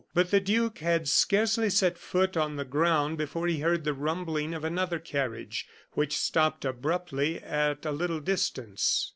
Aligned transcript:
But 0.15 0.31
the 0.31 0.39
duke 0.39 0.79
had 0.79 1.07
scarcely 1.07 1.69
set 1.69 1.95
foot 1.95 2.35
on 2.35 2.55
the 2.55 2.65
ground 2.65 3.19
before 3.19 3.45
he 3.45 3.59
heard 3.59 3.83
the 3.83 3.93
rumbling 3.93 4.51
of 4.55 4.63
another 4.63 4.97
carriage 4.97 5.67
which 5.91 6.17
stopped 6.17 6.65
abruptly 6.65 7.39
at 7.39 7.85
a 7.85 7.91
little 7.91 8.19
distance. 8.19 9.07